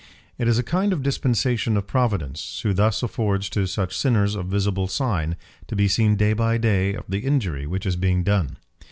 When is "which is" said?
7.67-7.95